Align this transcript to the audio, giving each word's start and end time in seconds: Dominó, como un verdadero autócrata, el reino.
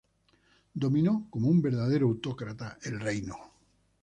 Dominó, 0.73 1.27
como 1.29 1.47
un 1.49 1.61
verdadero 1.61 2.07
autócrata, 2.07 2.79
el 2.85 2.99
reino. 2.99 3.37